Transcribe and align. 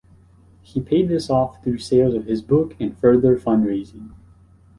He 0.63 0.81
paid 0.81 1.09
this 1.09 1.29
off 1.29 1.63
through 1.63 1.77
sales 1.77 2.15
of 2.15 2.25
his 2.25 2.41
book 2.41 2.73
and 2.79 2.97
further 2.97 3.37
fundraising. 3.37 4.13